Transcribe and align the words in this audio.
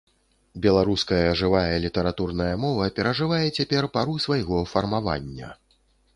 Беларуская 0.63 1.27
жывая 1.41 1.75
літаратурная 1.83 2.49
мова 2.65 2.89
перажывае 3.01 3.43
цяпер 3.57 3.91
пару 3.99 4.19
свайго 4.27 4.65
фармавання. 4.75 5.55